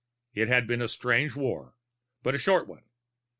It 0.33 0.47
had 0.47 0.65
been 0.65 0.81
a 0.81 0.87
strange 0.87 1.35
war, 1.35 1.75
but 2.23 2.33
a 2.33 2.39
short 2.39 2.67
one. 2.67 2.85